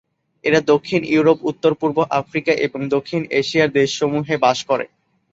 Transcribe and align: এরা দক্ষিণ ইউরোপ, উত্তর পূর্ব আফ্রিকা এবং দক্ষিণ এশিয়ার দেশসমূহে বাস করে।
এরা 0.43 0.59
দক্ষিণ 0.71 1.01
ইউরোপ, 1.05 1.37
উত্তর 1.43 1.71
পূর্ব 1.73 1.97
আফ্রিকা 2.19 2.53
এবং 2.65 2.79
দক্ষিণ 2.95 3.21
এশিয়ার 3.39 3.69
দেশসমূহে 3.71 4.35
বাস 4.37 4.59
করে। 4.69 4.85